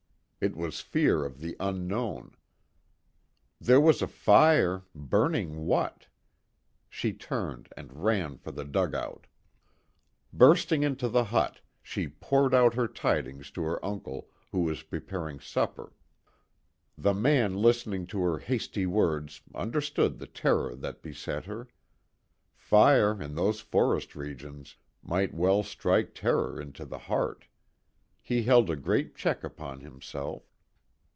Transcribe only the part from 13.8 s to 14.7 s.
uncle, who